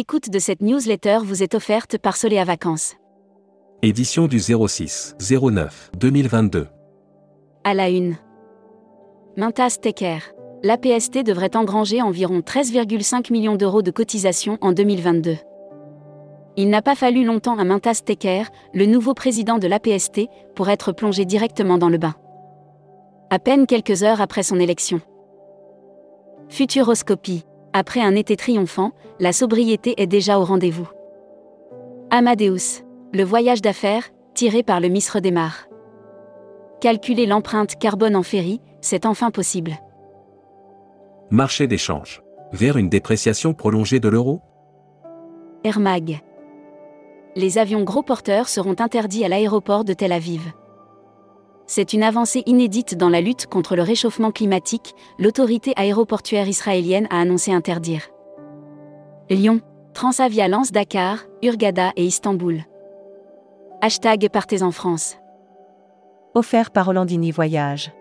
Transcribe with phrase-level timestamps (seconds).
[0.00, 2.96] L'écoute de cette newsletter vous est offerte par Soléa Vacances.
[3.82, 6.68] Édition du 06 09 2022.
[7.64, 8.16] À la une.
[9.36, 10.20] Mintas Tecker.
[10.62, 15.36] L'APST devrait engranger environ 13,5 millions d'euros de cotisations en 2022.
[16.56, 20.92] Il n'a pas fallu longtemps à Mintas Tecker, le nouveau président de l'APST, pour être
[20.92, 22.14] plongé directement dans le bain.
[23.28, 25.02] À peine quelques heures après son élection.
[26.48, 27.44] Futuroscopie.
[27.72, 30.88] Après un été triomphant, la sobriété est déjà au rendez-vous.
[32.10, 32.82] Amadeus.
[33.12, 35.66] Le voyage d'affaires, tiré par le Miss redémarre.
[36.80, 39.78] Calculer l'empreinte carbone en ferry, c'est enfin possible.
[41.30, 42.22] Marché d'échange.
[42.52, 44.40] Vers une dépréciation prolongée de l'euro?
[45.62, 46.20] Air Mag.
[47.36, 50.52] Les avions gros porteurs seront interdits à l'aéroport de Tel Aviv.
[51.72, 57.20] C'est une avancée inédite dans la lutte contre le réchauffement climatique, l'autorité aéroportuaire israélienne a
[57.20, 58.08] annoncé interdire.
[59.30, 59.60] Lyon,
[59.94, 62.64] Transavia lance Dakar, Urgada et Istanbul.
[63.82, 65.16] Hashtag Partez en France.
[66.34, 67.92] Offert par Rolandini Voyage.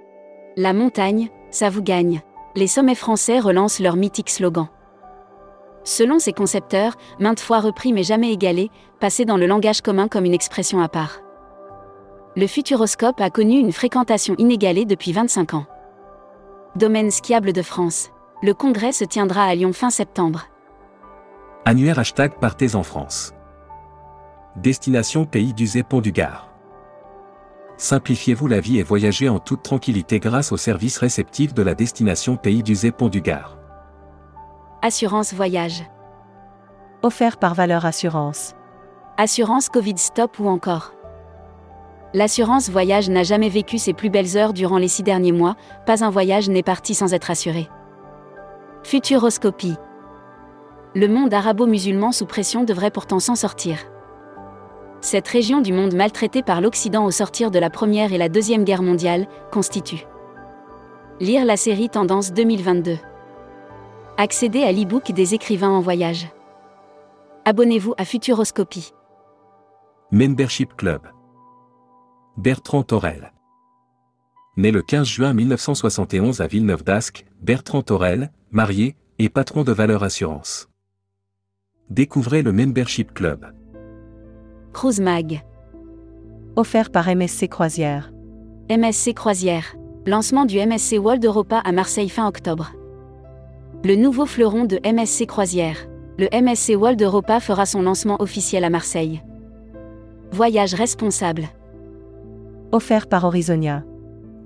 [0.57, 2.22] La montagne, ça vous gagne.
[2.55, 4.69] Les sommets français relancent leur mythique slogan.
[5.83, 10.25] Selon ses concepteurs, maintes fois repris mais jamais égalé, passé dans le langage commun comme
[10.25, 11.19] une expression à part
[12.39, 15.65] le Futuroscope a connu une fréquentation inégalée depuis 25 ans.
[16.77, 18.11] Domaine skiable de France.
[18.41, 20.45] Le congrès se tiendra à Lyon fin septembre.
[21.65, 23.33] Annuaire hashtag Partez en France.
[24.55, 26.49] Destination Pays du Zépont du Gard.
[27.75, 32.37] Simplifiez-vous la vie et voyagez en toute tranquillité grâce au service réceptif de la destination
[32.37, 33.57] Pays du Zépont du Gard.
[34.81, 35.83] Assurance voyage.
[37.03, 38.55] Offert par Valeur Assurance.
[39.17, 40.93] Assurance Covid Stop ou encore.
[42.13, 46.03] L'assurance voyage n'a jamais vécu ses plus belles heures durant les six derniers mois, pas
[46.03, 47.69] un voyage n'est parti sans être assuré.
[48.83, 49.75] Futuroscopie.
[50.95, 53.78] Le monde arabo-musulman sous pression devrait pourtant s'en sortir.
[55.01, 58.63] Cette région du monde maltraitée par l'Occident au sortir de la Première et la Deuxième
[58.63, 60.05] Guerre mondiale constitue.
[61.19, 62.97] Lire la série Tendance 2022.
[64.17, 66.28] Accéder à l'e-book des écrivains en voyage.
[67.45, 68.94] Abonnez-vous à Futuroscopie.
[70.11, 71.01] Membership Club.
[72.41, 73.33] Bertrand Torel.
[74.55, 80.03] Né le 15 juin 1971 à Villeneuve d'Ascq, Bertrand Torel, marié, et patron de Valeur
[80.03, 80.69] Assurance.
[81.89, 83.53] Découvrez le Membership Club.
[84.72, 85.44] Cruise Mag.
[86.55, 88.13] Offert par MSC Croisière.
[88.69, 89.75] MSC Croisière.
[90.05, 92.72] Lancement du MSC World Europa à Marseille fin octobre.
[93.83, 95.89] Le nouveau fleuron de MSC Croisière.
[96.17, 99.22] Le MSC World Europa fera son lancement officiel à Marseille.
[100.31, 101.49] Voyage responsable
[102.72, 103.84] offert par Horizonia.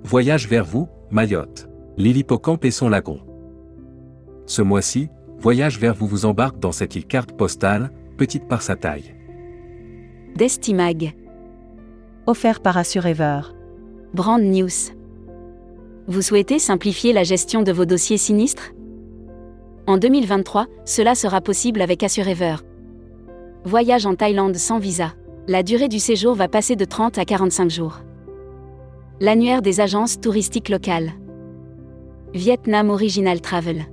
[0.03, 1.69] Voyage vers vous, Mayotte.
[1.97, 3.19] L'Hillippocampe et son lagon.
[4.45, 5.09] Ce mois-ci,
[5.43, 9.13] Voyage vers vous vous embarque dans cette île carte postale, petite par sa taille.
[10.35, 11.13] Destimag.
[12.27, 13.41] Offert par Assurever.
[14.13, 14.93] Brand News.
[16.07, 18.71] Vous souhaitez simplifier la gestion de vos dossiers sinistres?
[19.85, 22.55] En 2023, cela sera possible avec Assurever.
[23.65, 25.13] Voyage en Thaïlande sans visa.
[25.49, 27.99] La durée du séjour va passer de 30 à 45 jours.
[29.19, 31.11] L'annuaire des agences touristiques locales.
[32.33, 33.85] Vietnam Original Travel.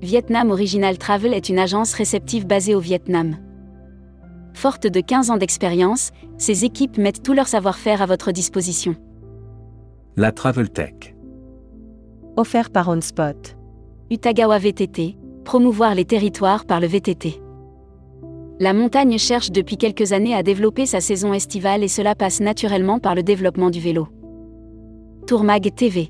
[0.00, 3.36] Vietnam Original Travel est une agence réceptive basée au Vietnam.
[4.54, 8.96] Forte de 15 ans d'expérience, ses équipes mettent tout leur savoir-faire à votre disposition.
[10.16, 11.14] La Travel Tech.
[12.36, 13.56] Offert par OnSpot.
[14.10, 17.42] Utagawa VTT, promouvoir les territoires par le VTT.
[18.60, 22.98] La montagne cherche depuis quelques années à développer sa saison estivale et cela passe naturellement
[22.98, 24.08] par le développement du vélo.
[25.28, 26.08] Tourmag TV.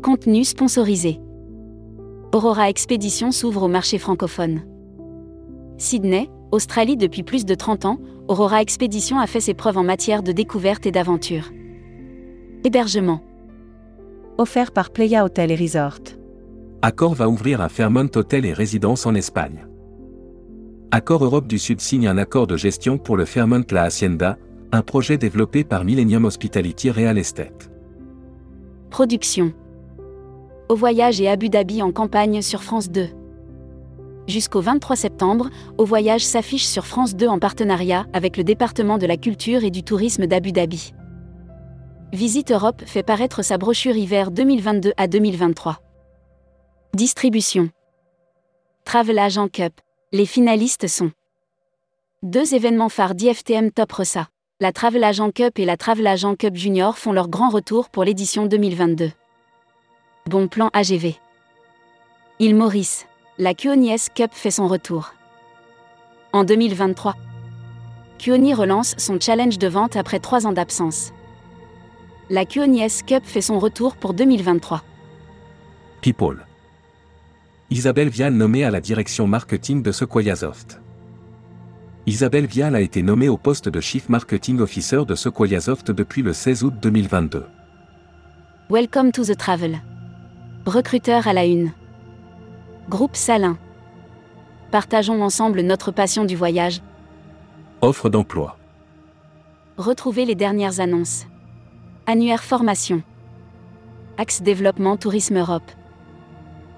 [0.00, 1.20] Contenu sponsorisé.
[2.32, 4.62] Aurora Expédition s'ouvre au marché francophone.
[5.76, 10.22] Sydney, Australie depuis plus de 30 ans, Aurora Expédition a fait ses preuves en matière
[10.22, 11.50] de découverte et d'aventure.
[12.62, 13.20] Hébergement.
[14.38, 16.00] Offert par Playa Hotel et Resort.
[16.82, 19.66] Accor va ouvrir un Fairmont Hotel et Résidence en Espagne.
[20.96, 24.38] Accord Europe du Sud signe un accord de gestion pour le Fairmont La Hacienda,
[24.70, 27.68] un projet développé par Millennium Hospitality Real Estate.
[28.90, 29.52] Production.
[30.68, 33.08] Au voyage et Abu Dhabi en campagne sur France 2.
[34.28, 39.06] Jusqu'au 23 septembre, Au voyage s'affiche sur France 2 en partenariat avec le département de
[39.06, 40.94] la culture et du tourisme d'Abu Dhabi.
[42.12, 45.80] Visite Europe fait paraître sa brochure hiver 2022 à 2023.
[46.94, 47.70] Distribution.
[48.84, 49.72] Travel Agent Cup.
[50.14, 51.10] Les finalistes sont
[52.22, 54.28] deux événements phares d'IFTM Top Ressa.
[54.60, 58.04] La Travel Agent Cup et la Travel Agent Cup Junior font leur grand retour pour
[58.04, 59.10] l'édition 2022.
[60.26, 61.16] Bon plan AGV.
[62.38, 63.06] Il Maurice.
[63.38, 65.14] La QONIS Cup fait son retour.
[66.32, 67.16] En 2023,
[68.20, 71.12] QONI relance son challenge de vente après trois ans d'absence.
[72.30, 74.84] La QONIS Cup fait son retour pour 2023.
[76.02, 76.46] People.
[77.70, 80.82] Isabelle Vial nommée à la direction marketing de Sequoiasoft.
[82.06, 86.34] Isabelle Vial a été nommée au poste de Chief Marketing Officer de Sequoiasoft depuis le
[86.34, 87.46] 16 août 2022.
[88.68, 89.80] Welcome to the travel.
[90.66, 91.72] Recruteur à la une.
[92.90, 93.56] Groupe Salin.
[94.70, 96.82] Partageons ensemble notre passion du voyage.
[97.80, 98.58] Offre d'emploi.
[99.78, 101.24] Retrouvez les dernières annonces.
[102.06, 103.02] Annuaire formation.
[104.18, 105.70] Axe développement Tourisme Europe.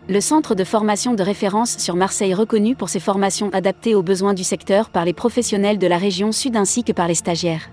[0.09, 4.35] Le centre de formation de référence sur Marseille reconnu pour ses formations adaptées aux besoins
[4.35, 7.71] du secteur par les professionnels de la région sud ainsi que par les stagiaires.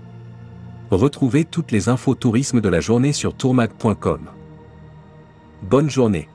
[0.90, 4.30] Retrouvez toutes les infos tourisme de la journée sur tourmag.com.
[5.62, 6.28] Bonne journée.